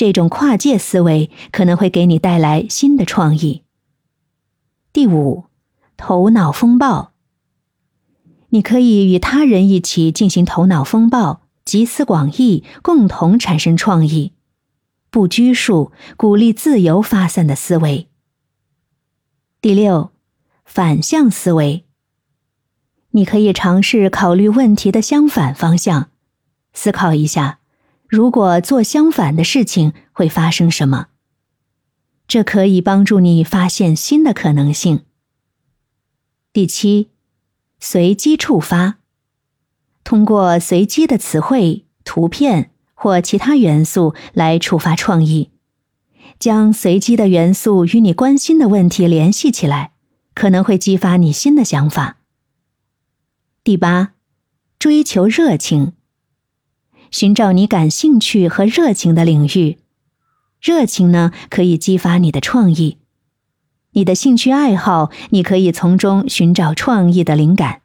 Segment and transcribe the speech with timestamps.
[0.00, 3.64] 这种跨界思维可能会给你带来新的创意。
[4.94, 5.44] 第五，
[5.98, 7.12] 头脑风暴。
[8.48, 14.32] 你可以与他人一起进行头脑风暴，集思广益，共同产生创意，
[15.10, 18.08] 不拘束，鼓励自由发散的思维。
[19.60, 20.12] 第六，
[20.64, 21.84] 反向思维。
[23.10, 26.08] 你可以尝试考虑问题的相反方向，
[26.72, 27.59] 思考一下，
[28.10, 31.06] 如果做相反的事情会发生什么。
[32.26, 35.04] 这可以帮助你发现新的可能性。
[36.52, 37.10] 第七。
[37.82, 38.98] 随机触发，
[40.04, 45.50] 通过随机的词汇、图片或其他元素来触发创意，
[46.38, 49.92] 将随机的元素与你关心的问题联系起来，
[50.34, 52.18] 可能会激发你新的想法。
[53.64, 54.12] 第八，
[54.78, 55.94] 追求热情，
[57.10, 59.78] 寻找你感兴趣和热情的领域，
[60.60, 62.98] 热情呢可以激发你的创意。
[63.92, 67.82] 你的兴趣爱好，你可以从中寻找创意的灵感。